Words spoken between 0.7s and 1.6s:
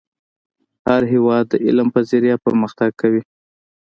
هر هیواد د